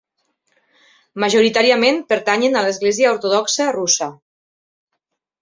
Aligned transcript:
Majoritàriament 1.23 1.99
pertanyen 2.13 2.57
a 2.57 2.65
l'església 2.69 3.13
ortodoxa 3.19 3.69
russa. 3.79 4.11